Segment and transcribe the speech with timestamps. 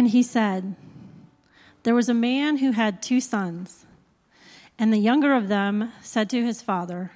[0.00, 0.76] And he said,
[1.82, 3.84] There was a man who had two sons,
[4.78, 7.12] and the younger of them said to his father,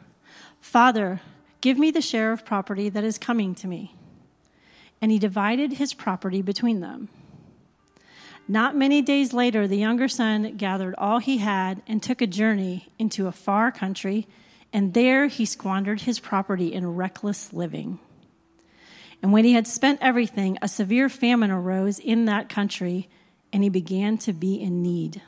[0.60, 1.22] Father,
[1.62, 3.94] give me the share of property that is coming to me.
[5.00, 7.08] And he divided his property between them.
[8.46, 12.88] Not many days later, the younger son gathered all he had and took a journey
[12.98, 14.26] into a far country,
[14.74, 17.98] and there he squandered his property in reckless living.
[19.24, 23.08] And when he had spent everything, a severe famine arose in that country,
[23.54, 25.22] and he began to be in need.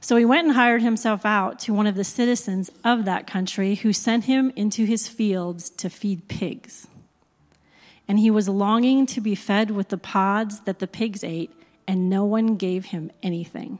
[0.00, 3.74] So he went and hired himself out to one of the citizens of that country,
[3.74, 6.86] who sent him into his fields to feed pigs.
[8.08, 11.52] And he was longing to be fed with the pods that the pigs ate,
[11.86, 13.78] and no one gave him anything.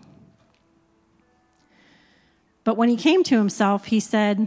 [2.64, 4.46] But when he came to himself, he said,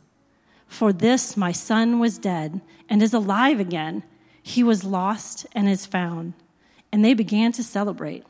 [0.71, 4.03] For this my son was dead and is alive again.
[4.41, 6.33] He was lost and is found.
[6.93, 8.23] And they began to celebrate.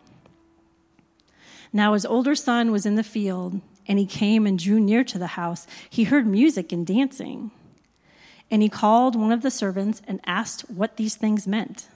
[1.72, 5.20] Now his older son was in the field, and he came and drew near to
[5.20, 5.68] the house.
[5.88, 7.52] He heard music and dancing.
[8.50, 11.90] And he called one of the servants and asked what these things meant.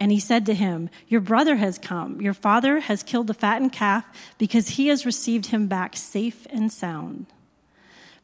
[0.00, 2.22] And he said to him, Your brother has come.
[2.22, 4.06] Your father has killed the fattened calf
[4.38, 7.26] because he has received him back safe and sound.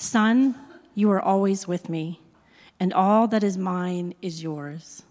[0.00, 0.54] Son,
[0.94, 2.22] you are always with me,
[2.80, 5.02] and all that is mine is yours.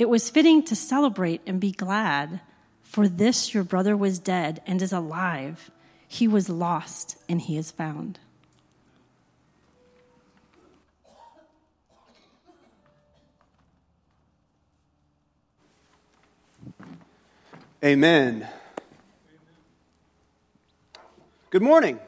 [0.00, 2.40] It was fitting to celebrate and be glad,
[2.82, 5.70] for this your brother was dead and is alive.
[6.08, 8.18] He was lost and he is found.
[17.84, 18.48] Amen.
[21.50, 22.00] Good morning.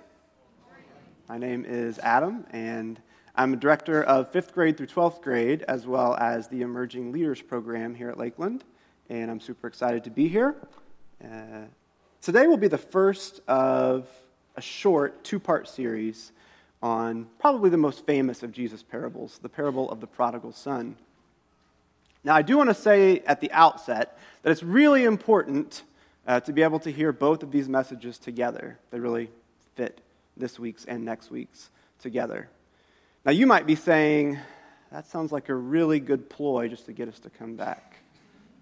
[1.35, 3.03] My name is Adam, and
[3.35, 7.43] I'm a director of fifth grade through 12th grade, as well as the Emerging Leaders
[7.43, 8.63] Program here at Lakeland.
[9.11, 10.55] And I'm super excited to be here.
[11.21, 11.63] Uh,
[12.23, 14.07] today will be the first of
[14.55, 16.31] a short two part series
[16.81, 20.95] on probably the most famous of Jesus' parables, the parable of the prodigal son.
[22.23, 25.83] Now, I do want to say at the outset that it's really important
[26.29, 28.79] uh, to be able to hear both of these messages together.
[28.93, 29.31] They really
[29.75, 30.01] fit
[30.37, 32.49] this week's and next week's together.
[33.25, 34.39] Now, you might be saying,
[34.93, 37.97] that sounds like a really good ploy just to get us to come back,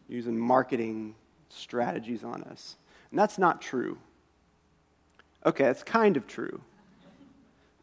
[0.09, 1.15] using marketing
[1.49, 2.77] strategies on us.
[3.11, 3.99] And that's not true.
[5.45, 6.61] Okay, it's kind of true,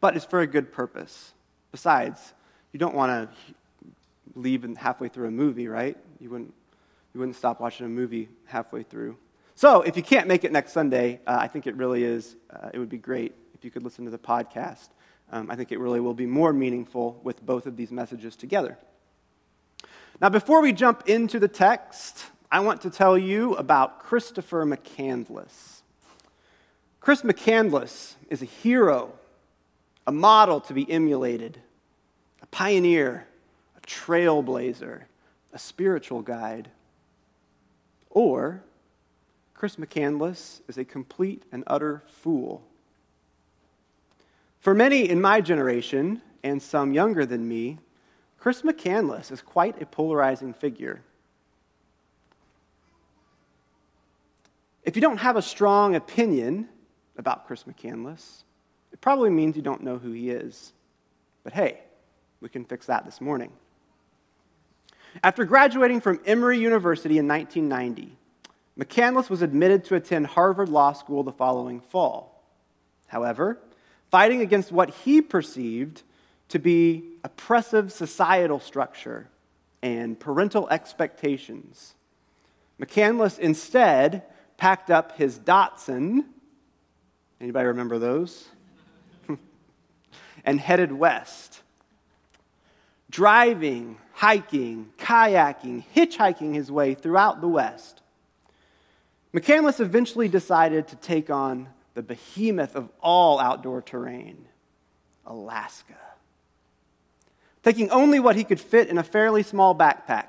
[0.00, 1.32] but it's for a good purpose.
[1.72, 2.32] Besides,
[2.72, 3.36] you don't want to
[4.34, 5.96] leave halfway through a movie, right?
[6.18, 6.54] You wouldn't,
[7.12, 9.16] you wouldn't stop watching a movie halfway through.
[9.54, 12.70] So, if you can't make it next Sunday, uh, I think it really is, uh,
[12.72, 14.88] it would be great if you could listen to the podcast.
[15.30, 18.78] Um, I think it really will be more meaningful with both of these messages together.
[20.18, 25.82] Now, before we jump into the text, I want to tell you about Christopher McCandless.
[27.00, 29.12] Chris McCandless is a hero,
[30.06, 31.60] a model to be emulated,
[32.40, 33.26] a pioneer,
[33.76, 35.02] a trailblazer,
[35.52, 36.70] a spiritual guide.
[38.08, 38.62] Or,
[39.52, 42.64] Chris McCandless is a complete and utter fool
[44.60, 47.78] for many in my generation, and some younger than me,
[48.38, 51.02] Chris McCandless is quite a polarizing figure.
[54.82, 56.68] If you don't have a strong opinion
[57.18, 58.42] about Chris McCandless,
[58.92, 60.72] it probably means you don't know who he is.
[61.44, 61.80] But hey,
[62.40, 63.52] we can fix that this morning.
[65.22, 68.16] After graduating from Emory University in 1990,
[68.78, 72.42] McCandless was admitted to attend Harvard Law School the following fall.
[73.08, 73.58] However,
[74.10, 76.02] fighting against what he perceived
[76.48, 79.28] to be oppressive societal structure
[79.82, 81.94] and parental expectations,
[82.80, 84.22] McCandless instead
[84.56, 86.24] packed up his Datsun.
[87.40, 88.48] Anybody remember those?
[90.44, 91.60] and headed west.
[93.10, 98.02] Driving, hiking, kayaking, hitchhiking his way throughout the West.
[99.34, 104.46] McCandless eventually decided to take on the behemoth of all outdoor terrain,
[105.26, 105.94] Alaska.
[107.62, 110.28] Taking only what he could fit in a fairly small backpack,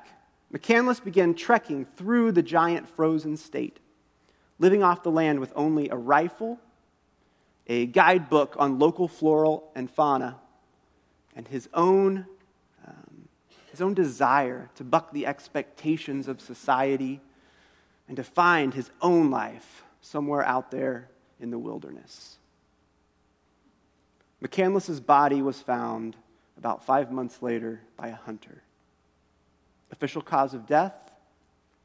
[0.52, 3.78] McCandless began trekking through the giant frozen state,
[4.58, 6.58] living off the land with only a rifle,
[7.66, 10.36] a guidebook on local floral and fauna,
[11.34, 12.26] and his own,
[12.86, 13.28] um,
[13.70, 17.20] his own desire to buck the expectations of society
[18.08, 21.08] and to find his own life somewhere out there
[21.42, 22.38] in the wilderness.
[24.42, 26.16] McCandless's body was found
[26.56, 28.62] about five months later by a hunter.
[29.90, 30.94] Official cause of death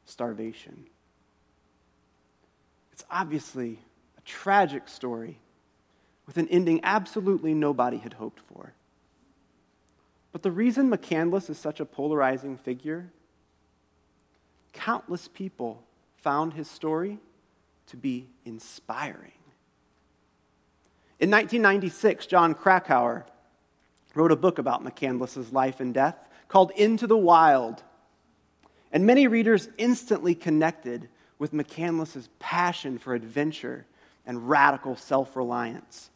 [0.04, 0.86] starvation.
[2.92, 3.78] It's obviously
[4.16, 5.38] a tragic story
[6.26, 8.72] with an ending absolutely nobody had hoped for.
[10.32, 13.10] But the reason McCandless is such a polarizing figure,
[14.72, 15.82] countless people
[16.16, 17.18] found his story
[17.86, 19.32] to be inspiring.
[21.20, 23.26] In 1996, Jon Krakauer
[24.14, 26.16] wrote a book about McCandless's life and death
[26.48, 27.82] called Into the Wild
[28.92, 33.86] and many readers instantly connected with McCandless's passion for adventure
[34.26, 36.10] and radical self reliance.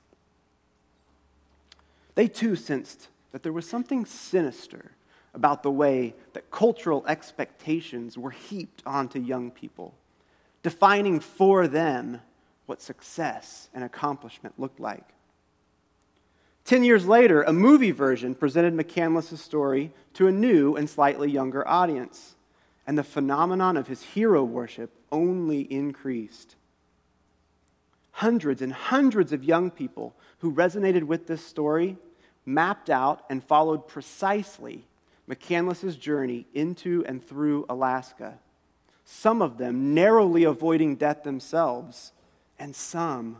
[2.14, 4.92] They too sensed that there was something sinister
[5.34, 9.94] about the way that cultural expectations were heaped onto young people,
[10.62, 12.20] defining for them
[12.72, 15.04] what success and accomplishment looked like.
[16.64, 21.68] Ten years later, a movie version presented McCandless's story to a new and slightly younger
[21.68, 22.34] audience
[22.86, 26.56] and the phenomenon of his hero worship only increased.
[28.12, 31.98] Hundreds and hundreds of young people who resonated with this story
[32.46, 34.86] mapped out and followed precisely
[35.28, 38.38] McCandless's journey into and through Alaska,
[39.04, 42.12] some of them narrowly avoiding death themselves,
[42.58, 43.38] and some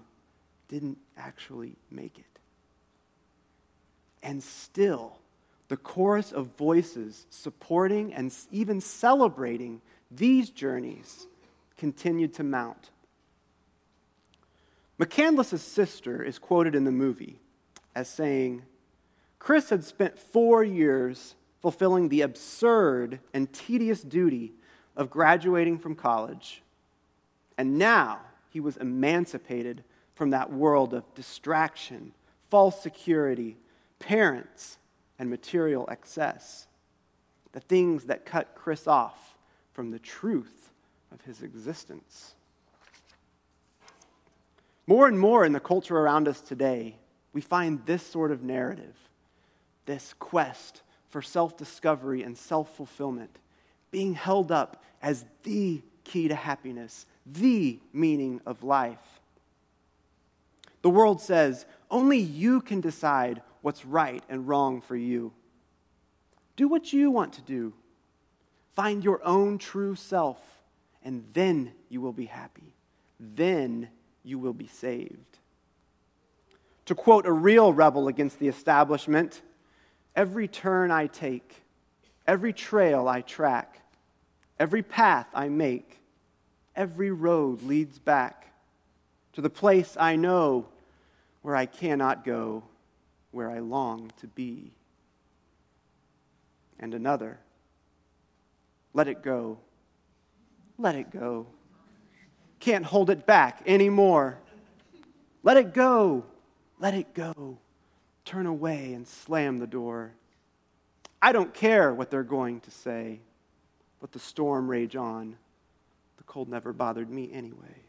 [0.69, 2.25] didn't actually make it.
[4.23, 5.19] And still,
[5.69, 9.81] the chorus of voices supporting and even celebrating
[10.11, 11.27] these journeys
[11.77, 12.91] continued to mount.
[14.99, 17.41] McCandless's sister is quoted in the movie
[17.95, 18.63] as saying,
[19.39, 24.53] Chris had spent four years fulfilling the absurd and tedious duty
[24.97, 26.63] of graduating from college,
[27.59, 28.21] and now
[28.53, 29.83] he was emancipated
[30.15, 32.13] from that world of distraction,
[32.51, 33.57] false security,
[33.99, 34.77] parents,
[35.19, 36.67] and material excess,
[37.53, 39.37] the things that cut Chris off
[39.73, 40.71] from the truth
[41.11, 42.35] of his existence.
[44.87, 46.97] More and more in the culture around us today,
[47.33, 48.97] we find this sort of narrative,
[49.87, 53.39] this quest for self discovery and self fulfillment,
[53.91, 59.21] being held up as the key to happiness, the meaning of life.
[60.83, 65.33] The world says only you can decide what's right and wrong for you.
[66.57, 67.73] Do what you want to do.
[68.75, 70.39] Find your own true self,
[71.05, 72.75] and then you will be happy.
[73.21, 73.89] Then
[74.25, 75.39] you will be saved.
[76.87, 79.41] To quote a real rebel against the establishment,
[80.17, 81.63] every turn I take,
[82.27, 83.81] every trail I track,
[84.59, 86.02] every path I make,
[86.77, 88.53] every road leads back
[89.33, 90.67] to the place I know
[91.43, 92.63] where I cannot go
[93.33, 94.73] where I long to be.
[96.79, 97.39] And another,
[98.95, 99.59] let it go.
[100.79, 101.47] Let it go.
[102.61, 104.39] Can't hold it back anymore.
[105.43, 106.25] Let it go.
[106.79, 107.59] Let it go.
[108.25, 110.13] Turn away and slam the door.
[111.21, 113.21] I don't care what they're going to say.
[114.01, 115.37] Let the storm rage on.
[116.19, 117.83] The cold never bothered me anyway.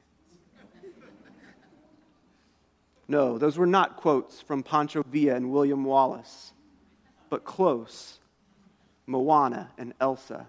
[3.08, 6.54] No, those were not quotes from Pancho Villa and William Wallace,
[7.30, 8.20] but close
[9.06, 10.48] Moana and Elsa.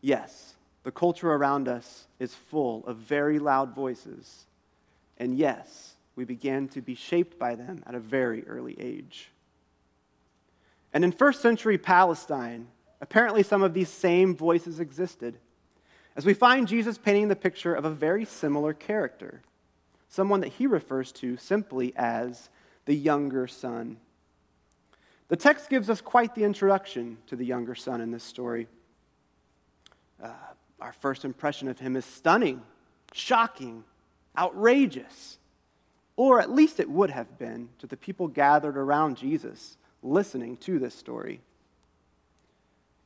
[0.00, 4.46] Yes, the culture around us is full of very loud voices.
[5.18, 9.30] And yes, we began to be shaped by them at a very early age.
[10.92, 12.68] And in first century Palestine,
[13.00, 15.38] apparently some of these same voices existed,
[16.16, 19.42] as we find Jesus painting the picture of a very similar character,
[20.08, 22.50] someone that he refers to simply as
[22.84, 23.96] the younger son.
[25.28, 28.66] The text gives us quite the introduction to the younger son in this story.
[30.22, 30.30] Uh,
[30.80, 32.62] our first impression of him is stunning,
[33.12, 33.84] shocking,
[34.36, 35.38] outrageous.
[36.16, 40.78] Or at least it would have been to the people gathered around Jesus listening to
[40.78, 41.40] this story.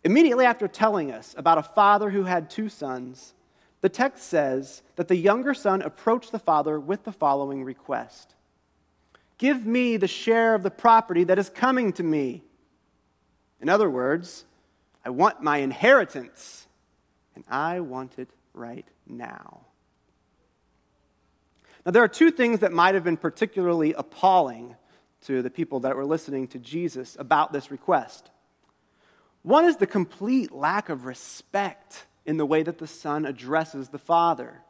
[0.04, 3.32] Immediately after telling us about a father who had two sons,
[3.80, 8.34] the text says that the younger son approached the father with the following request
[9.37, 12.44] Give me the share of the property that is coming to me.
[13.61, 14.44] In other words,
[15.04, 16.66] I want my inheritance,
[17.34, 19.62] and I want it right now.
[21.84, 24.76] Now, there are two things that might have been particularly appalling
[25.26, 28.30] to the people that were listening to Jesus about this request.
[29.45, 33.99] One is the complete lack of respect in the way that the Son addresses the
[33.99, 34.63] Father.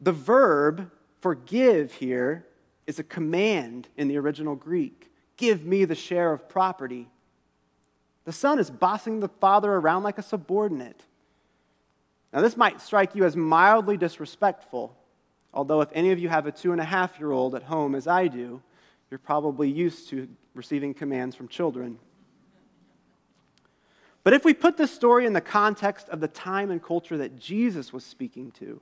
[0.00, 0.90] The verb
[1.20, 2.46] forgive here
[2.86, 7.08] is a command in the original Greek give me the share of property.
[8.24, 11.02] The Son is bossing the Father around like a subordinate.
[12.32, 14.96] Now, this might strike you as mildly disrespectful,
[15.52, 17.94] although, if any of you have a two and a half year old at home,
[17.94, 18.62] as I do,
[19.10, 21.98] you're probably used to receiving commands from children.
[24.26, 27.38] But if we put this story in the context of the time and culture that
[27.38, 28.80] Jesus was speaking to,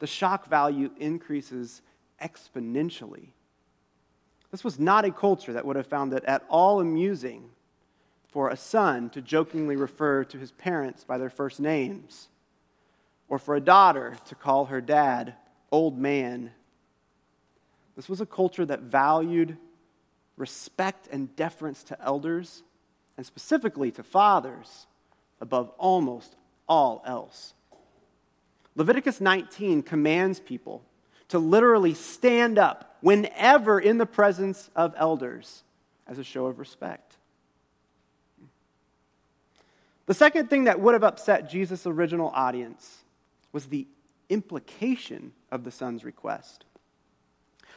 [0.00, 1.82] the shock value increases
[2.20, 3.28] exponentially.
[4.50, 7.50] This was not a culture that would have found it at all amusing
[8.26, 12.26] for a son to jokingly refer to his parents by their first names,
[13.28, 15.34] or for a daughter to call her dad
[15.70, 16.50] old man.
[17.94, 19.58] This was a culture that valued
[20.36, 22.64] respect and deference to elders
[23.16, 24.86] and specifically to fathers,
[25.40, 26.36] above almost
[26.68, 27.54] all else.
[28.74, 30.82] Leviticus 19 commands people
[31.28, 35.62] to literally stand up whenever in the presence of elders
[36.06, 37.16] as a show of respect.
[40.06, 43.02] The second thing that would have upset Jesus' original audience
[43.52, 43.86] was the
[44.28, 46.64] implication of the son's request.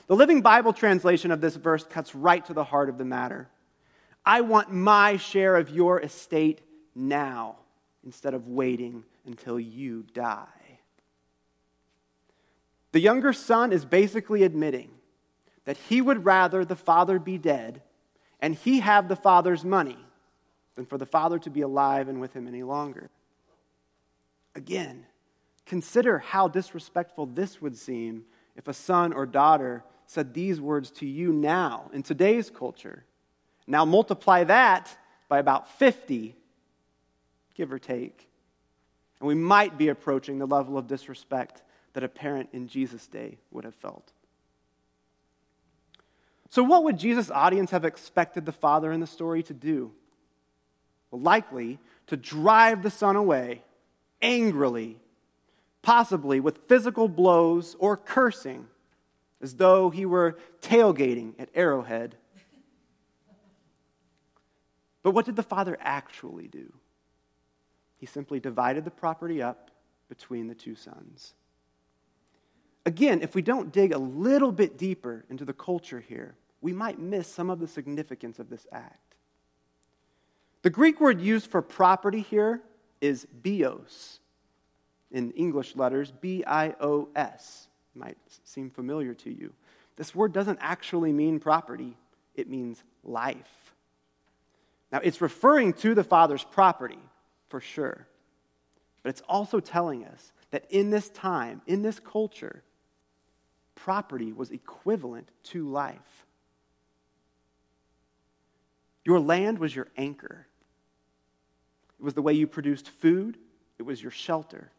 [0.08, 3.48] The Living Bible translation of this verse cuts right to the heart of the matter.
[4.25, 6.61] I want my share of your estate
[6.95, 7.57] now
[8.03, 10.47] instead of waiting until you die.
[12.91, 14.89] The younger son is basically admitting
[15.65, 17.81] that he would rather the father be dead
[18.39, 19.97] and he have the father's money
[20.75, 23.09] than for the father to be alive and with him any longer.
[24.55, 25.05] Again,
[25.65, 28.23] consider how disrespectful this would seem
[28.55, 33.05] if a son or daughter said these words to you now in today's culture.
[33.69, 34.97] Now multiply that
[35.29, 36.35] by about 50,
[37.53, 38.27] give or take.
[39.19, 41.61] And we might be approaching the level of disrespect
[41.93, 44.11] that a parent in Jesus' day would have felt.
[46.49, 49.91] So, what would Jesus' audience have expected the father in the story to do?
[51.11, 53.61] Well, likely to drive the son away
[54.19, 54.97] angrily,
[55.83, 58.65] possibly with physical blows or cursing,
[59.41, 62.15] as though he were tailgating at Arrowhead
[65.03, 66.73] but what did the father actually do?
[67.97, 69.71] He simply divided the property up
[70.07, 71.33] between the two sons.
[72.85, 76.99] Again, if we don't dig a little bit deeper into the culture here, we might
[76.99, 79.15] miss some of the significance of this act.
[80.61, 82.61] The Greek word used for property here
[82.99, 84.19] is bios.
[85.11, 87.67] In English letters, B I O S.
[87.95, 89.53] Might seem familiar to you.
[89.95, 91.97] This word doesn't actually mean property,
[92.35, 93.68] it means life.
[94.91, 97.00] Now, it's referring to the father's property,
[97.50, 98.08] for sure.
[99.03, 102.63] But it's also telling us that in this time, in this culture,
[103.75, 106.25] property was equivalent to life.
[109.05, 110.48] Your land was your anchor.
[112.00, 113.38] It was the way you produced food,
[113.77, 114.72] it was your shelter.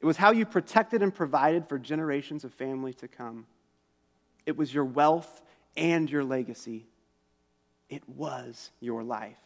[0.00, 3.46] It was how you protected and provided for generations of family to come.
[4.44, 5.40] It was your wealth
[5.76, 6.86] and your legacy.
[7.88, 9.36] It was your life.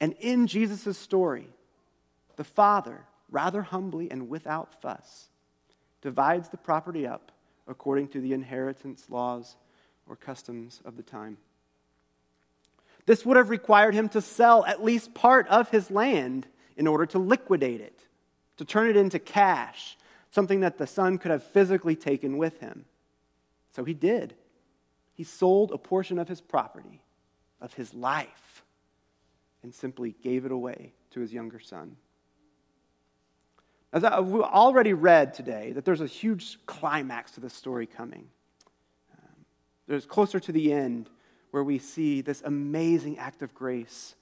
[0.00, 1.48] And in Jesus' story,
[2.36, 5.28] the father, rather humbly and without fuss,
[6.00, 7.32] divides the property up
[7.66, 9.56] according to the inheritance laws
[10.08, 11.36] or customs of the time.
[13.06, 17.06] This would have required him to sell at least part of his land in order
[17.06, 17.98] to liquidate it,
[18.58, 19.96] to turn it into cash,
[20.30, 22.84] something that the son could have physically taken with him.
[23.72, 24.34] So he did.
[25.18, 27.02] He sold a portion of his property,
[27.60, 28.62] of his life,
[29.64, 31.96] and simply gave it away to his younger son.
[33.92, 38.28] As I've already read today, that there's a huge climax to this story coming.
[39.12, 39.44] Um,
[39.88, 41.10] there's closer to the end
[41.50, 44.14] where we see this amazing act of grace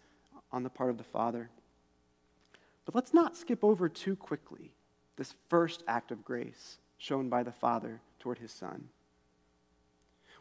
[0.51, 1.51] on the part of the Father.
[2.87, 4.73] But let's not skip over too quickly
[5.17, 8.89] this first act of grace shown by the Father toward his Son.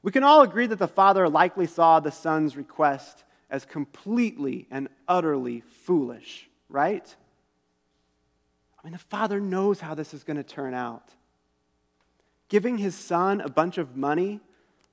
[0.05, 4.87] We can all agree that the Father likely saw the Son's request as completely and
[5.07, 7.15] utterly foolish, right?
[8.77, 11.09] I mean, the Father knows how this is going to turn out.
[12.49, 14.41] Giving his Son a bunch of money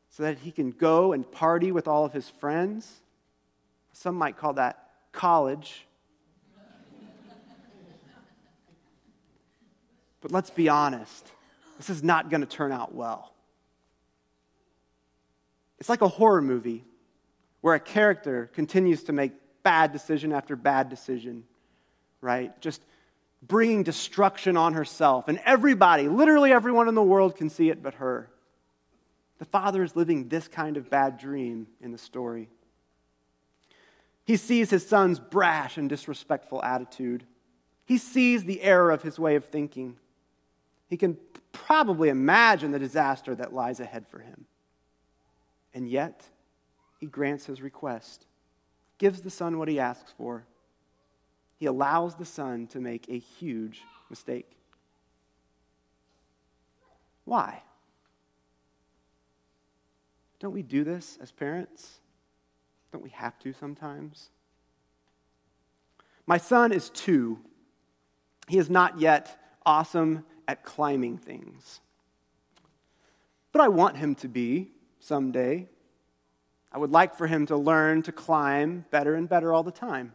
[0.08, 3.02] so that he can go and party with all of his friends,
[3.92, 5.86] some might call that college.
[10.22, 11.30] but let's be honest,
[11.76, 13.31] this is not going to turn out well.
[15.82, 16.84] It's like a horror movie
[17.60, 19.32] where a character continues to make
[19.64, 21.42] bad decision after bad decision,
[22.20, 22.56] right?
[22.60, 22.80] Just
[23.42, 25.26] bringing destruction on herself.
[25.26, 28.30] And everybody, literally everyone in the world, can see it but her.
[29.40, 32.48] The father is living this kind of bad dream in the story.
[34.24, 37.24] He sees his son's brash and disrespectful attitude.
[37.86, 39.96] He sees the error of his way of thinking.
[40.86, 41.16] He can
[41.50, 44.46] probably imagine the disaster that lies ahead for him.
[45.74, 46.22] And yet,
[47.00, 48.26] he grants his request,
[48.98, 50.44] gives the son what he asks for.
[51.58, 54.56] He allows the son to make a huge mistake.
[57.24, 57.62] Why?
[60.38, 62.00] Don't we do this as parents?
[62.90, 64.28] Don't we have to sometimes?
[66.26, 67.38] My son is two.
[68.48, 71.80] He is not yet awesome at climbing things.
[73.52, 75.68] But I want him to be someday.
[76.70, 80.14] I would like for him to learn to climb better and better all the time.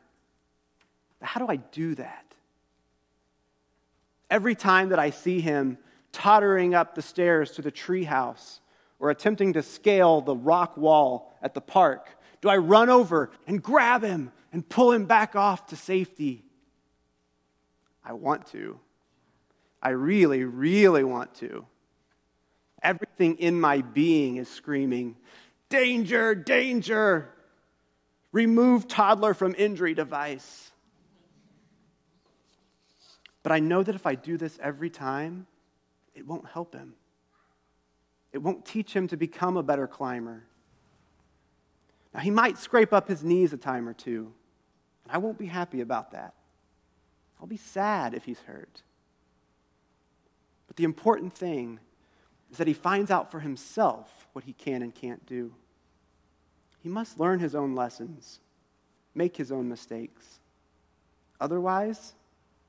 [1.19, 2.25] But how do I do that?
[4.29, 5.77] Every time that I see him
[6.11, 8.59] tottering up the stairs to the treehouse
[8.99, 12.09] or attempting to scale the rock wall at the park,
[12.41, 16.43] do I run over and grab him and pull him back off to safety?
[18.03, 18.79] I want to.
[19.81, 21.65] I really, really want to.
[22.81, 25.15] Everything in my being is screaming,
[25.69, 27.29] Danger, danger!
[28.31, 30.71] Remove toddler from injury device.
[33.43, 35.47] But I know that if I do this every time,
[36.13, 36.93] it won't help him.
[38.33, 40.43] It won't teach him to become a better climber.
[42.13, 44.33] Now, he might scrape up his knees a time or two,
[45.03, 46.33] and I won't be happy about that.
[47.39, 48.81] I'll be sad if he's hurt.
[50.67, 51.79] But the important thing
[52.51, 55.53] is that he finds out for himself what he can and can't do.
[56.79, 58.39] He must learn his own lessons,
[59.13, 60.39] make his own mistakes.
[61.39, 62.13] Otherwise,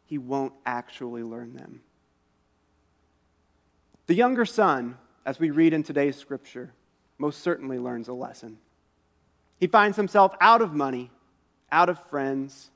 [0.05, 1.83] he won't actually learn them.
[4.07, 6.73] The younger son, as we read in today's scripture,
[7.19, 8.59] most certainly learns a lesson.
[9.61, 11.11] He finds himself out of money,
[11.71, 12.71] out of friends,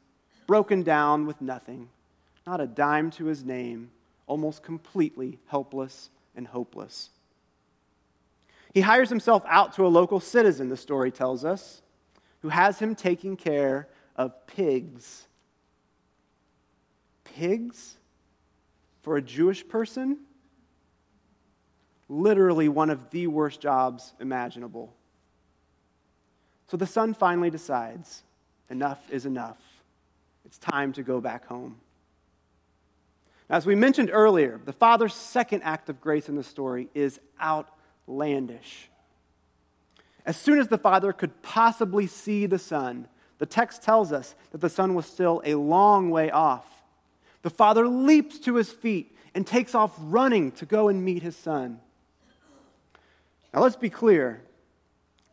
[0.47, 1.89] broken down with nothing,
[2.47, 3.91] not a dime to his name,
[4.27, 7.11] almost completely helpless and hopeless.
[8.73, 11.83] He hires himself out to a local citizen, the story tells us,
[12.41, 15.27] who has him taking care of pigs.
[17.25, 17.97] Pigs?
[19.03, 20.19] For a Jewish person?
[22.09, 24.95] Literally one of the worst jobs imaginable.
[26.69, 28.23] So the son finally decides
[28.71, 29.59] enough is enough.
[30.45, 31.77] It's time to go back home.
[33.53, 38.89] As we mentioned earlier, the father's second act of grace in the story is outlandish.
[40.25, 44.63] As soon as the father could possibly see the son, the text tells us that
[44.63, 46.65] the son was still a long way off.
[47.43, 51.37] The father leaps to his feet and takes off running to go and meet his
[51.37, 51.79] son.
[53.53, 54.41] Now, let's be clear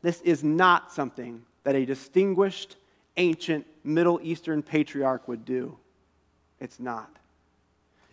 [0.01, 2.75] this is not something that a distinguished,
[3.15, 5.77] ancient Middle Eastern patriarch would do.
[6.59, 7.15] It's not.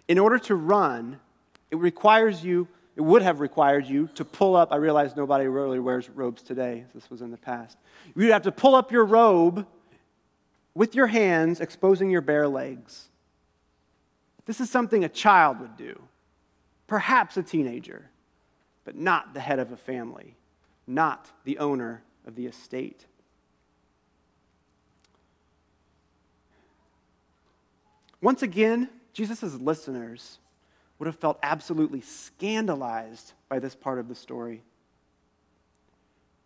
[0.09, 1.19] In order to run,
[1.71, 4.73] it requires you, it would have required you to pull up.
[4.73, 6.85] I realize nobody really wears robes today.
[6.95, 7.77] This was in the past.
[8.15, 9.67] You'd have to pull up your robe
[10.75, 13.09] with your hands, exposing your bare legs.
[14.47, 16.01] This is something a child would do,
[16.87, 18.11] perhaps a teenager,
[18.85, 20.37] but not the head of a family,
[20.87, 23.07] not the owner of the estate.
[28.23, 30.41] Once again, Jesus' listeners
[30.99, 34.63] would have felt absolutely scandalized by this part of the story.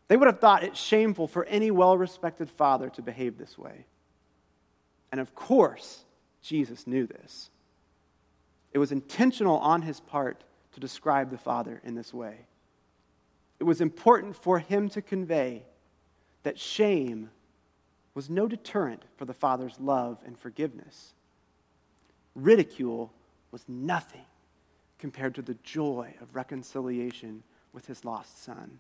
[0.07, 3.87] They would have thought it shameful for any well respected father to behave this way.
[5.11, 6.05] And of course,
[6.43, 7.51] Jesus knew this.
[8.73, 12.47] It was intentional on his part to describe the Father in this way.
[13.59, 15.65] It was important for him to convey
[16.45, 17.31] that shame
[18.15, 21.15] was no deterrent for the Father's love and forgiveness.
[22.35, 23.13] Ridicule
[23.51, 24.25] was nothing
[24.99, 28.79] compared to the joy of reconciliation with his lost son.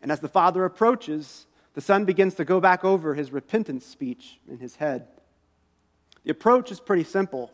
[0.00, 4.38] And as the Father approaches, the Son begins to go back over his repentance speech
[4.48, 5.06] in his head.
[6.24, 7.52] The approach is pretty simple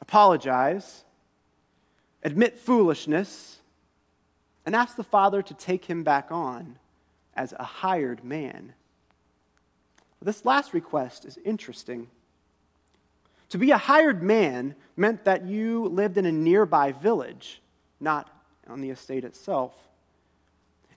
[0.00, 1.04] apologize,
[2.22, 3.60] admit foolishness,
[4.64, 6.78] and ask the Father to take him back on
[7.34, 8.74] as a hired man.
[10.22, 12.08] This last request is interesting.
[13.50, 17.62] To be a hired man meant that you lived in a nearby village,
[17.98, 18.30] not
[18.68, 19.72] on the estate itself,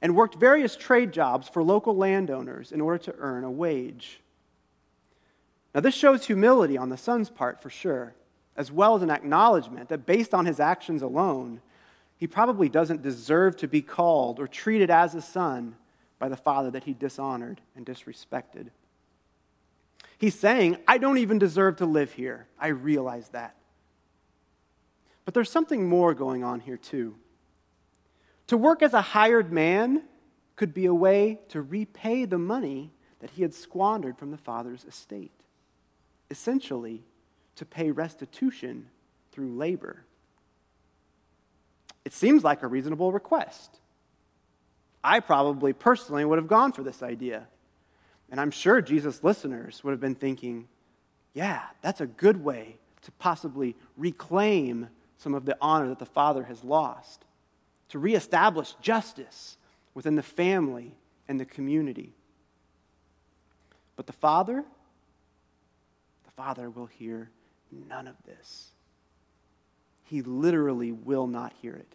[0.02, 4.20] and worked various trade jobs for local landowners in order to earn a wage.
[5.74, 8.14] Now, this shows humility on the son's part for sure,
[8.56, 11.62] as well as an acknowledgement that based on his actions alone,
[12.18, 15.76] he probably doesn't deserve to be called or treated as a son
[16.20, 18.68] by the father that he dishonored and disrespected.
[20.24, 22.48] He's saying, I don't even deserve to live here.
[22.58, 23.58] I realize that.
[25.26, 27.18] But there's something more going on here, too.
[28.48, 30.04] To work as a hired man
[30.56, 34.86] could be a way to repay the money that he had squandered from the father's
[34.86, 35.34] estate
[36.32, 37.04] essentially
[37.58, 38.88] to pay restitution
[39.34, 40.06] through labor.
[42.06, 43.78] It seems like a reasonable request.
[45.04, 47.50] I probably personally would have gone for this idea.
[48.34, 50.68] And I'm sure Jesus' listeners would have been thinking,
[51.36, 54.88] yeah, that's a good way to possibly reclaim
[55.20, 57.26] some of the honor that the Father has lost,
[57.90, 59.56] to reestablish justice
[59.94, 60.96] within the family
[61.28, 62.12] and the community.
[63.96, 64.64] But the Father,
[66.26, 67.30] the Father will hear
[67.88, 68.72] none of this.
[70.06, 71.94] He literally will not hear it.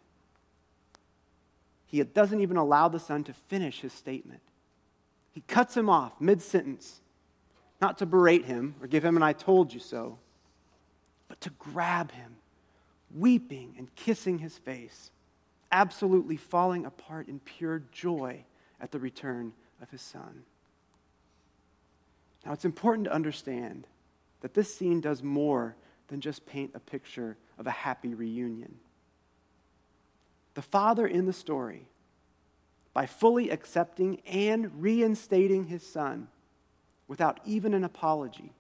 [1.87, 4.43] He doesn't even allow the Son to finish his statement.
[5.39, 7.01] He cuts him off mid sentence,
[7.81, 10.19] not to berate him or give him an I told you so,
[11.29, 12.39] but to grab him,
[13.15, 15.13] weeping and kissing his face,
[15.71, 18.47] absolutely falling apart in pure joy
[18.81, 20.43] at the return of his Son.
[22.45, 23.87] Now, it's important to understand
[24.41, 25.77] that this scene does more
[26.09, 28.75] than just paint a picture of a happy reunion.
[30.55, 31.87] The father in the story,
[32.99, 36.27] by fully accepting and reinstating his son
[37.07, 38.51] without even an apology,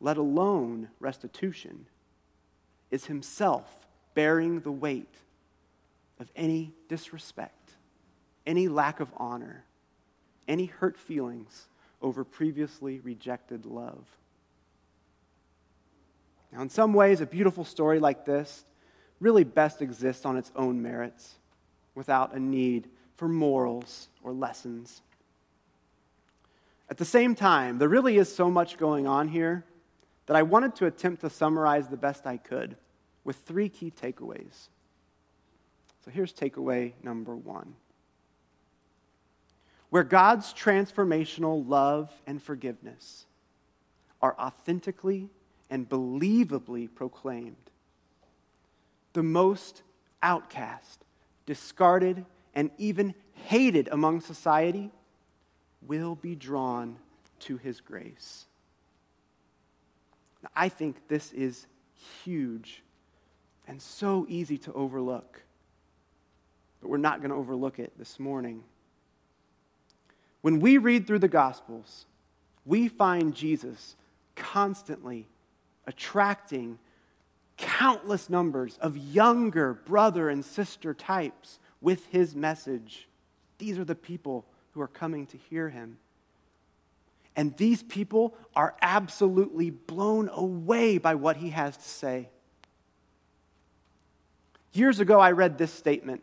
[0.00, 1.86] let alone restitution,
[2.92, 5.12] is himself bearing the weight
[6.20, 7.72] of any disrespect,
[8.46, 9.64] any lack of honor,
[10.46, 11.66] any hurt feelings
[12.00, 14.04] over previously rejected love.
[16.52, 18.64] Now, in some ways, a beautiful story like this
[19.18, 21.34] really best exists on its own merits
[21.96, 25.02] without a need for morals or lessons.
[26.90, 29.64] At the same time, there really is so much going on here
[30.26, 32.76] that I wanted to attempt to summarize the best I could
[33.24, 34.68] with three key takeaways.
[36.04, 37.74] So here's takeaway number one.
[39.90, 43.26] Where God's transformational love and forgiveness
[44.20, 45.28] are authentically
[45.70, 47.56] and believably proclaimed.
[49.12, 49.82] The most
[50.22, 51.04] outcast,
[51.46, 54.90] discarded, and even hated among society
[55.80, 56.96] will be drawn
[57.40, 58.46] to his grace.
[60.42, 61.66] Now, I think this is
[62.24, 62.82] huge
[63.66, 65.42] and so easy to overlook.
[66.80, 68.64] But we're not going to overlook it this morning.
[70.40, 72.06] When we read through the Gospels,
[72.64, 73.96] we find Jesus
[74.34, 75.28] constantly
[75.86, 76.78] attracting
[77.56, 83.08] countless numbers of younger brother and sister types with his message.
[83.58, 85.98] These are the people who are coming to hear him.
[87.36, 92.28] And these people are absolutely blown away by what he has to say.
[94.72, 96.22] Years ago, I read this statement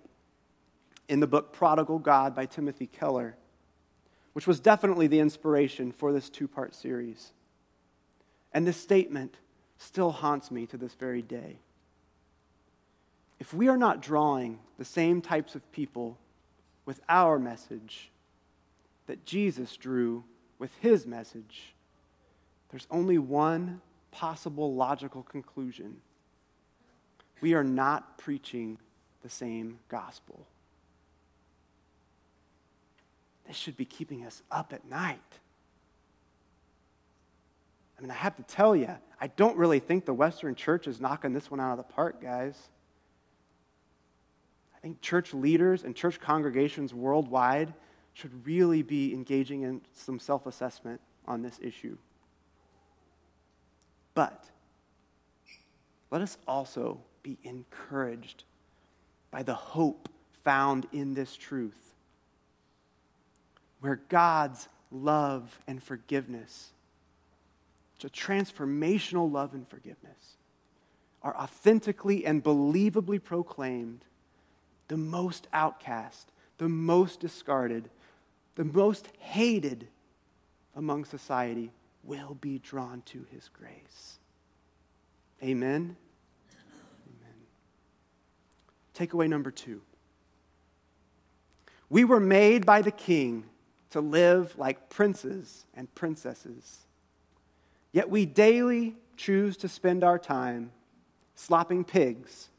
[1.08, 3.36] in the book Prodigal God by Timothy Keller,
[4.34, 7.32] which was definitely the inspiration for this two part series.
[8.54, 9.36] And this statement
[9.78, 11.60] still haunts me to this very day.
[13.39, 16.17] If we are not drawing the same types of people
[16.86, 18.12] with our message
[19.08, 20.23] that Jesus drew
[20.58, 21.73] with his message,
[22.69, 26.02] there's only one possible logical conclusion.
[27.41, 28.78] We are not preaching
[29.23, 30.45] the same gospel.
[33.49, 35.19] this should be keeping us up at night.
[37.97, 41.02] I mean, I have to tell you, I don't really think the Western church is
[41.02, 42.56] knocking this one out of the park, guys.
[44.80, 47.74] I think church leaders and church congregations worldwide
[48.13, 51.98] should really be engaging in some self assessment on this issue.
[54.13, 54.46] But
[56.12, 58.46] let us also be encouraged
[59.32, 60.10] by the hope
[60.44, 61.94] found in this truth,
[63.82, 66.72] where God's love and forgiveness,
[67.96, 70.38] it's a transformational love and forgiveness,
[71.22, 74.06] are authentically and believably proclaimed,
[74.89, 77.89] the most outcast, the most discarded,
[78.56, 79.88] the most hated
[80.75, 81.71] among society
[82.04, 84.17] will be drawn to his grace.
[85.41, 85.95] Amen.
[87.08, 87.36] Amen.
[88.93, 89.82] Takeaway number two.
[91.89, 93.45] We were made by the king
[93.91, 96.80] to live like princes and princesses.
[97.91, 100.71] Yet we daily choose to spend our time
[101.36, 102.49] slopping pigs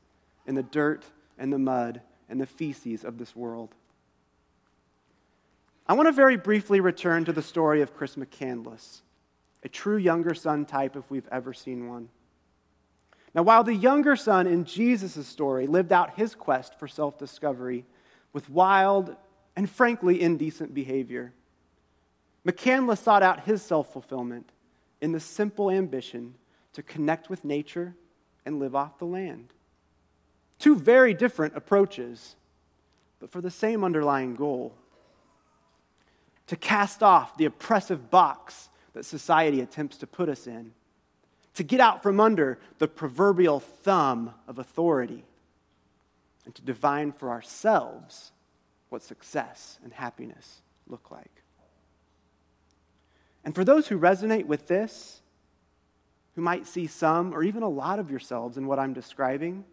[0.47, 1.05] in the dirt
[1.39, 3.75] and the mud and the feces of this world.
[5.87, 9.01] I want to very briefly return to the story of Chris McCandless,
[9.65, 12.09] a true younger son type if we've ever seen one.
[13.35, 17.85] Now, while the younger son in Jesus' story lived out his quest for self discovery
[18.33, 19.17] with wild
[19.57, 21.33] and frankly indecent behavior,
[22.47, 24.51] McCandless sought out his self fulfillment
[25.01, 26.35] in the simple ambition
[26.73, 27.95] to connect with nature
[28.47, 29.53] and live off the land.
[30.61, 32.37] Two very different approaches,
[33.19, 34.75] but for the same underlying goal.
[36.49, 40.73] To cast off the oppressive box that society attempts to put us in.
[41.55, 45.25] To get out from under the proverbial thumb of authority,
[46.45, 48.33] and to divine for ourselves
[48.91, 51.43] what success and happiness look like.
[53.45, 55.23] And for those who resonate with this,
[56.35, 59.65] who might see some or even a lot of yourselves in what I'm describing,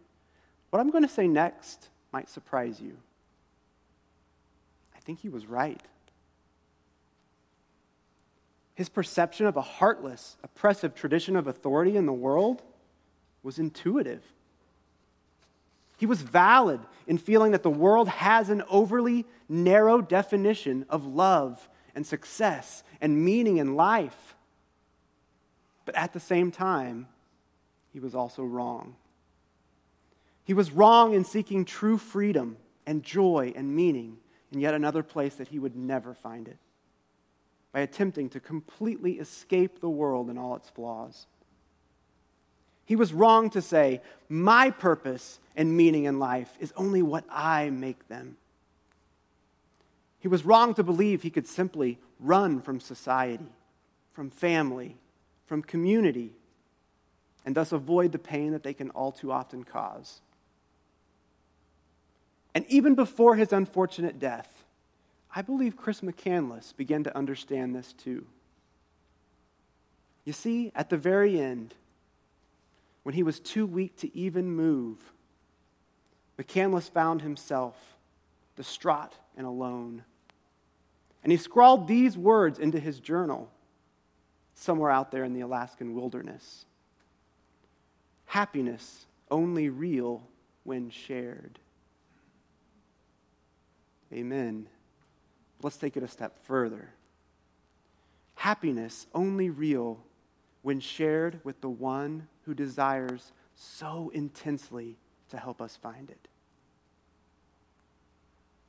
[0.70, 2.96] what I'm going to say next might surprise you.
[4.96, 5.80] I think he was right.
[8.74, 12.62] His perception of a heartless, oppressive tradition of authority in the world
[13.42, 14.22] was intuitive.
[15.96, 21.68] He was valid in feeling that the world has an overly narrow definition of love
[21.94, 24.36] and success and meaning in life.
[25.84, 27.08] But at the same time,
[27.92, 28.94] he was also wrong.
[30.48, 32.56] He was wrong in seeking true freedom
[32.86, 34.16] and joy and meaning
[34.50, 36.56] in yet another place that he would never find it
[37.70, 41.26] by attempting to completely escape the world and all its flaws.
[42.86, 47.68] He was wrong to say, My purpose and meaning in life is only what I
[47.68, 48.38] make them.
[50.18, 53.52] He was wrong to believe he could simply run from society,
[54.14, 54.96] from family,
[55.44, 56.30] from community,
[57.44, 60.22] and thus avoid the pain that they can all too often cause.
[62.58, 64.64] And even before his unfortunate death,
[65.32, 68.26] I believe Chris McCandless began to understand this too.
[70.24, 71.74] You see, at the very end,
[73.04, 74.96] when he was too weak to even move,
[76.36, 77.76] McCandless found himself
[78.56, 80.02] distraught and alone.
[81.22, 83.48] And he scrawled these words into his journal
[84.56, 86.64] somewhere out there in the Alaskan wilderness
[88.26, 90.24] Happiness only real
[90.64, 91.60] when shared.
[94.12, 94.68] Amen.
[95.62, 96.90] Let's take it a step further.
[98.36, 99.98] Happiness only real
[100.62, 104.96] when shared with the one who desires so intensely
[105.30, 106.28] to help us find it.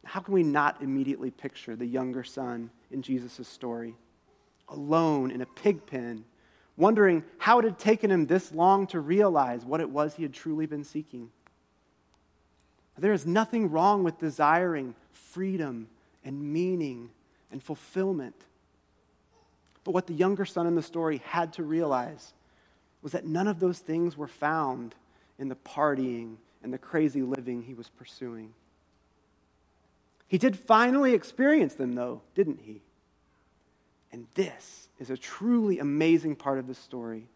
[0.04, 3.96] How can we not immediately picture the younger son in Jesus' story,
[4.68, 6.26] alone in a pig pen,
[6.78, 10.34] wondering how it had taken him this long to realize what it was he had
[10.34, 11.30] truly been seeking?
[13.00, 15.88] There is nothing wrong with desiring freedom
[16.24, 17.10] and meaning
[17.52, 18.36] and fulfillment.
[19.84, 22.34] But what the younger son in the story had to realize
[23.02, 24.96] was that none of those things were found
[25.38, 28.54] in the partying and the crazy living he was pursuing.
[30.28, 32.82] He did finally experience them, though, didn't he?
[34.12, 37.28] And this is a truly amazing part of the story,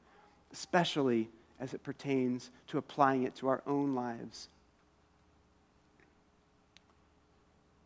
[0.51, 4.49] especially as it pertains to applying it to our own lives.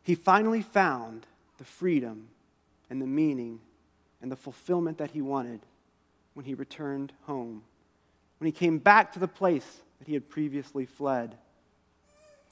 [0.08, 2.30] He finally found the freedom
[2.90, 3.60] and the meaning
[4.22, 5.60] and the fulfillment that he wanted
[6.34, 7.64] when he returned home,
[8.38, 11.38] when he came back to the place that he had previously fled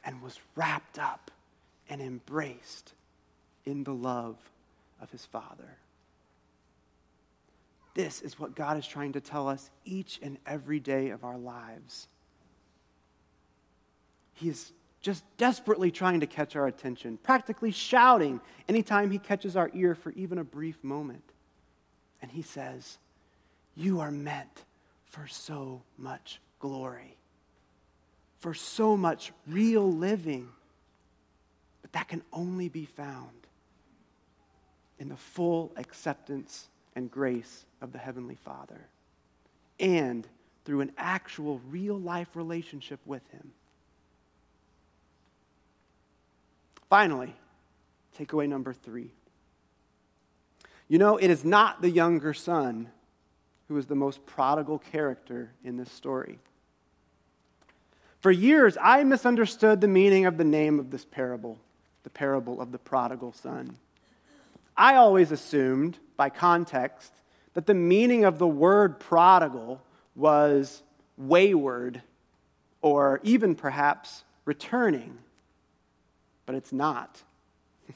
[0.03, 1.31] and was wrapped up
[1.89, 2.91] and embraced
[3.63, 4.35] in the love
[5.01, 5.77] of his Father.
[7.93, 11.37] This is what God is trying to tell us each and every day of our
[11.37, 12.09] lives.
[14.33, 14.73] He is
[15.05, 20.11] just desperately trying to catch our attention, practically shouting anytime he catches our ear for
[20.13, 21.21] even a brief moment.
[22.23, 22.97] And he says,
[23.75, 24.63] You are meant
[25.05, 27.17] for so much glory,
[28.39, 30.49] for so much real living.
[31.83, 33.29] But that can only be found
[34.97, 38.87] in the full acceptance and grace of the Heavenly Father
[39.79, 40.27] and
[40.63, 43.51] through an actual real life relationship with Him.
[46.89, 47.33] Finally,
[48.17, 49.11] takeaway number three.
[50.87, 52.89] You know, it is not the younger son
[53.67, 56.37] who is the most prodigal character in this story.
[58.19, 61.59] For years, I misunderstood the meaning of the name of this parable,
[62.03, 63.77] the parable of the prodigal son.
[64.77, 67.11] I always assumed, by context,
[67.53, 69.81] that the meaning of the word prodigal
[70.15, 70.83] was
[71.17, 72.01] wayward
[72.81, 75.17] or even perhaps returning.
[76.45, 77.21] But it's not.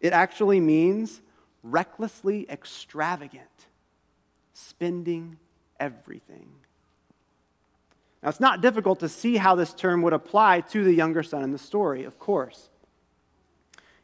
[0.00, 1.20] It actually means
[1.62, 3.44] recklessly extravagant,
[4.52, 5.36] spending
[5.78, 6.48] everything.
[8.22, 11.42] Now, it's not difficult to see how this term would apply to the younger son
[11.42, 12.68] in the story, of course.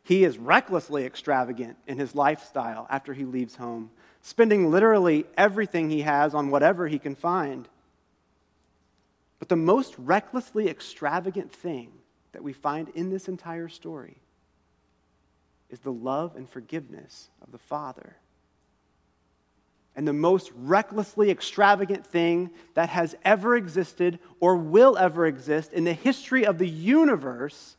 [0.02, 3.90] He is recklessly extravagant in his lifestyle after he leaves home,
[4.22, 7.68] spending literally everything he has on whatever he can find.
[9.38, 11.92] But the most recklessly extravagant thing
[12.32, 14.16] that we find in this entire story
[15.70, 18.16] is the love and forgiveness of the Father.
[19.96, 25.84] And the most recklessly extravagant thing that has ever existed or will ever exist in
[25.84, 27.76] the history of the universe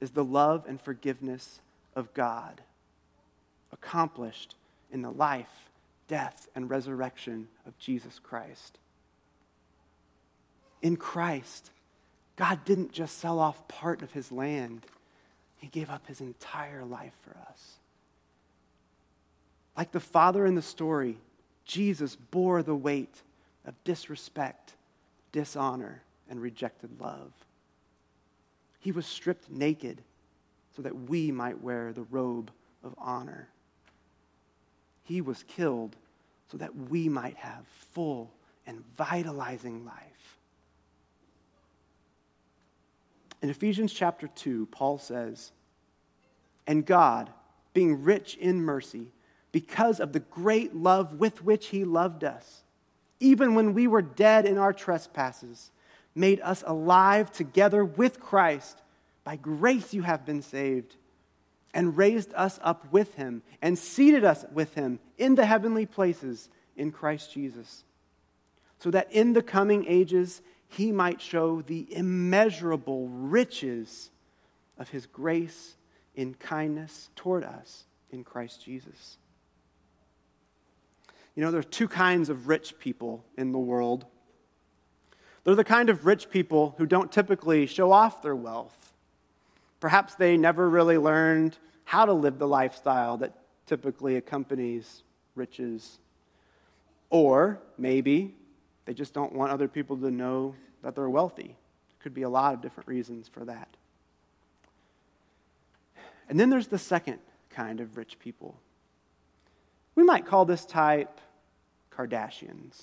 [0.00, 1.60] is the love and forgiveness
[1.96, 2.60] of God,
[3.72, 4.54] accomplished
[4.92, 5.70] in the life,
[6.06, 8.78] death, and resurrection of Jesus Christ.
[10.80, 11.70] In Christ,
[12.36, 14.86] God didn't just sell off part of his land,
[15.58, 17.74] he gave up his entire life for us.
[19.76, 21.18] Like the father in the story,
[21.64, 23.22] Jesus bore the weight
[23.64, 24.74] of disrespect,
[25.30, 27.32] dishonor, and rejected love.
[28.80, 30.02] He was stripped naked
[30.74, 32.50] so that we might wear the robe
[32.82, 33.48] of honor.
[35.04, 35.96] He was killed
[36.50, 38.30] so that we might have full
[38.66, 40.11] and vitalizing life.
[43.42, 45.50] In Ephesians chapter 2, Paul says,
[46.66, 47.28] And God,
[47.74, 49.08] being rich in mercy,
[49.50, 52.62] because of the great love with which he loved us,
[53.18, 55.72] even when we were dead in our trespasses,
[56.14, 58.80] made us alive together with Christ.
[59.24, 60.96] By grace you have been saved,
[61.74, 66.48] and raised us up with him, and seated us with him in the heavenly places
[66.76, 67.84] in Christ Jesus,
[68.78, 74.10] so that in the coming ages he might show the immeasurable riches
[74.78, 75.76] of his grace
[76.14, 79.18] in kindness toward us in Christ Jesus.
[81.34, 84.06] You know, there are two kinds of rich people in the world.
[85.44, 88.94] They're the kind of rich people who don't typically show off their wealth.
[89.80, 93.34] Perhaps they never really learned how to live the lifestyle that
[93.66, 95.02] typically accompanies
[95.34, 95.98] riches.
[97.10, 98.34] Or maybe
[98.84, 101.56] they just don't want other people to know that they're wealthy.
[102.00, 103.68] Could be a lot of different reasons for that.
[106.28, 107.18] And then there's the second
[107.50, 108.56] kind of rich people.
[109.94, 111.20] We might call this type
[111.96, 112.82] Kardashians.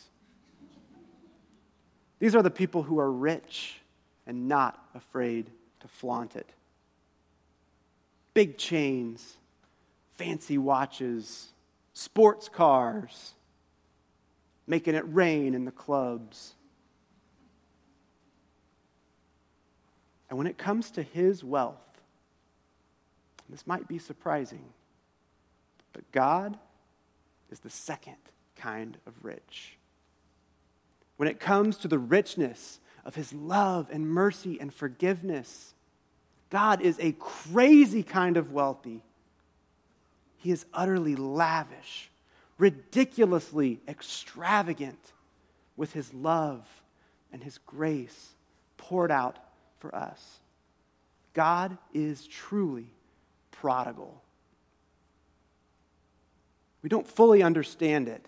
[2.19, 3.79] These are the people who are rich
[4.27, 6.49] and not afraid to flaunt it.
[8.33, 9.37] Big chains,
[10.13, 11.47] fancy watches,
[11.93, 13.33] sports cars,
[14.69, 16.53] making it rain in the clubs.
[20.29, 21.75] And when it comes to his wealth,
[23.49, 24.63] this might be surprising,
[25.91, 26.57] but God
[27.51, 28.15] is the second
[28.55, 29.79] kind of rich
[31.19, 35.73] when it comes to the richness of his love and mercy and forgiveness.
[36.49, 39.01] God is a crazy kind of wealthy.
[40.37, 42.08] He is utterly lavish,
[42.59, 44.99] ridiculously extravagant
[45.75, 46.67] with his love
[47.31, 48.33] and his grace
[48.77, 49.39] poured out
[49.79, 50.39] for us.
[51.33, 52.87] God is truly
[53.51, 54.21] prodigal.
[56.81, 58.25] We don't fully understand it.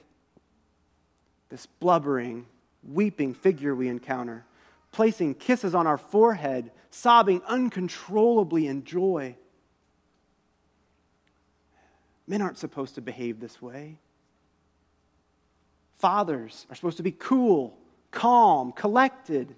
[1.50, 2.46] This blubbering,
[2.84, 4.46] weeping figure we encounter,
[4.92, 9.36] placing kisses on our forehead, sobbing uncontrollably in joy.
[12.28, 13.98] Men aren't supposed to behave this way.
[16.02, 17.78] Fathers are supposed to be cool,
[18.10, 19.56] calm, collected.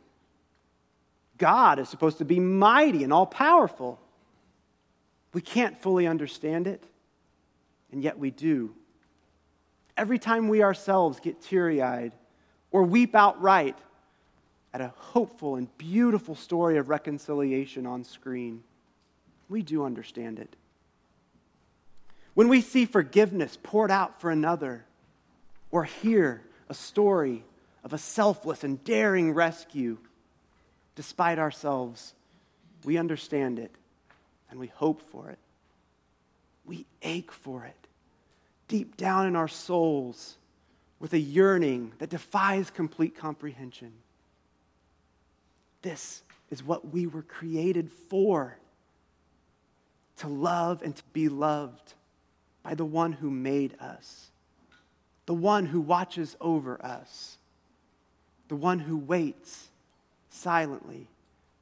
[1.38, 3.98] God is supposed to be mighty and all powerful.
[5.34, 6.84] We can't fully understand it,
[7.94, 8.76] and yet we do.
[9.96, 12.12] Every time we ourselves get teary eyed
[12.72, 13.78] or weep outright
[14.74, 18.64] at a hopeful and beautiful story of reconciliation on screen,
[19.48, 20.58] we do understand it.
[22.34, 24.84] When we see forgiveness poured out for another,
[25.74, 27.44] or hear a story
[27.84, 29.98] of a selfless and daring rescue,
[30.96, 32.14] despite ourselves,
[32.86, 33.72] we understand it
[34.52, 35.40] and we hope for it.
[36.64, 37.76] We ache for it
[38.68, 40.38] deep down in our souls
[41.00, 43.94] with a yearning that defies complete comprehension.
[45.82, 46.22] This
[46.52, 48.60] is what we were created for
[50.18, 51.94] to love and to be loved
[52.62, 54.30] by the one who made us,
[55.26, 57.38] the one who watches over us,
[58.48, 59.70] the one who waits
[60.30, 61.08] silently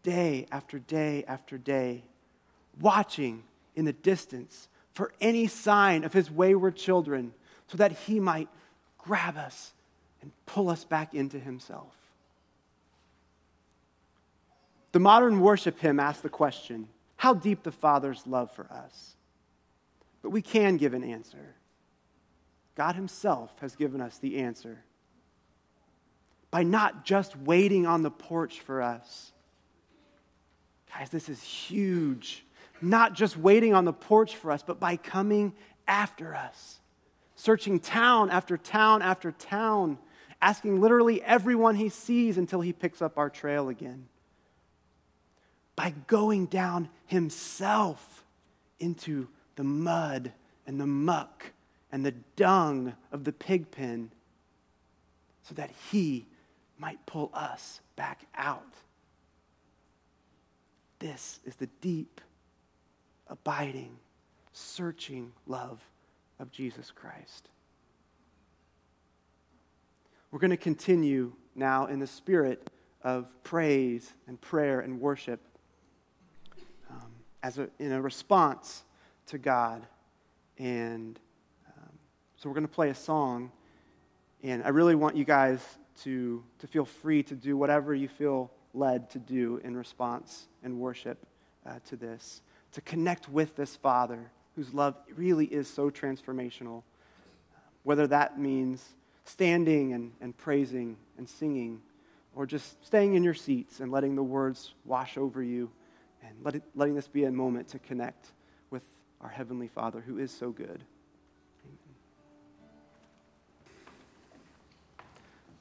[0.03, 2.03] day after day after day,
[2.79, 3.43] watching
[3.75, 7.33] in the distance for any sign of his wayward children
[7.67, 8.49] so that he might
[8.97, 9.73] grab us
[10.21, 11.95] and pull us back into himself.
[14.91, 19.15] The modern worship hymn asks the question how deep the Father's love for us?
[20.23, 21.55] But we can give an answer.
[22.75, 24.83] God Himself has given us the answer.
[26.49, 29.31] By not just waiting on the porch for us.
[30.93, 32.43] Guys, this is huge
[32.81, 35.53] not just waiting on the porch for us, but by coming
[35.87, 36.79] after us,
[37.35, 39.97] searching town after town after town,
[40.41, 44.07] asking literally everyone he sees until he picks up our trail again.
[45.75, 48.23] By going down himself
[48.79, 50.31] into the mud
[50.65, 51.51] and the muck
[51.91, 54.11] and the dung of the pig pen
[55.43, 56.25] so that he
[56.77, 58.73] might pull us back out.
[60.99, 62.21] This is the deep
[63.27, 63.97] abiding,
[64.53, 65.83] searching love
[66.39, 67.49] of Jesus Christ.
[70.31, 72.69] We're going to continue now in the spirit
[73.03, 75.41] of praise and prayer and worship
[76.89, 77.11] um,
[77.43, 78.83] as a, in a response
[79.27, 79.85] to God.
[80.57, 81.19] And
[82.41, 83.51] so we're going to play a song.
[84.41, 85.59] And I really want you guys
[86.03, 90.79] to, to feel free to do whatever you feel led to do in response and
[90.79, 91.27] worship
[91.67, 96.81] uh, to this to connect with this Father whose love really is so transformational.
[97.83, 98.83] Whether that means
[99.25, 101.81] standing and, and praising and singing,
[102.33, 105.69] or just staying in your seats and letting the words wash over you,
[106.23, 108.31] and let it, letting this be a moment to connect
[108.69, 108.83] with
[109.19, 110.83] our Heavenly Father who is so good.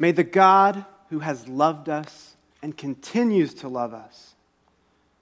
[0.01, 4.35] May the God who has loved us and continues to love us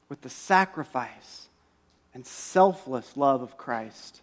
[0.09, 1.49] with the sacrifice
[2.15, 4.23] and selfless love of Christ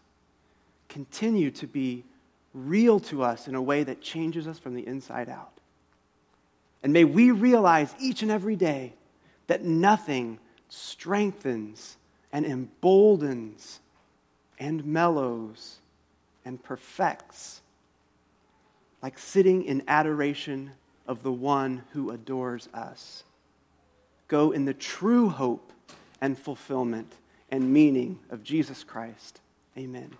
[0.87, 2.05] continue to be
[2.53, 5.51] real to us in a way that changes us from the inside out.
[6.81, 8.93] And may we realize each and every day
[9.47, 10.39] that nothing
[10.69, 11.97] strengthens
[12.31, 13.81] and emboldens
[14.57, 15.79] and mellows
[16.45, 17.59] and perfects
[19.01, 20.71] like sitting in adoration
[21.07, 23.23] of the one who adores us.
[24.27, 25.71] Go in the true hope
[26.21, 27.13] and fulfillment
[27.49, 29.41] and meaning of Jesus Christ.
[29.77, 30.11] Amen.